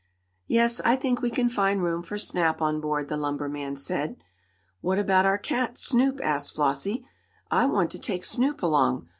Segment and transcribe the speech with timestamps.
[0.47, 4.17] "Yes, I think we can find room for Snap on board," the lumber man said.
[4.79, 7.05] "What about our cat, Snoop?" asked Flossie.
[7.51, 9.09] "I want to take Snoop along.